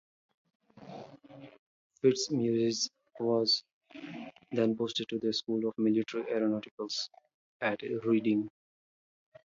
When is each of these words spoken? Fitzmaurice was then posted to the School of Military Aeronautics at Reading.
Fitzmaurice 2.01 2.89
was 3.19 3.63
then 4.51 4.75
posted 4.75 5.07
to 5.09 5.19
the 5.19 5.31
School 5.31 5.67
of 5.67 5.77
Military 5.77 6.27
Aeronautics 6.31 7.11
at 7.61 7.83
Reading. 8.03 8.49